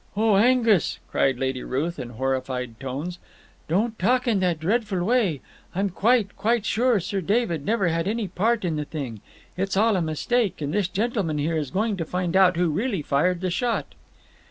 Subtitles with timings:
[0.17, 3.19] "Oh, Angus," cried Lady Ruth, in horrified tones,
[3.67, 5.41] "don't talk in that dreadful way.
[5.75, 9.21] I'm quite, quite sure Sir David never had any part in the thing.
[9.57, 13.03] It's all a mistake, and this gentleman here is going to find out who really
[13.03, 13.93] fired the shot."